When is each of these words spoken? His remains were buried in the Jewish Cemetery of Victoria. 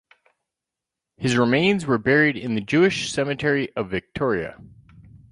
His 1.17 1.37
remains 1.37 1.85
were 1.85 1.99
buried 1.99 2.35
in 2.35 2.55
the 2.55 2.61
Jewish 2.61 3.11
Cemetery 3.11 3.71
of 3.75 3.91
Victoria. 3.91 4.59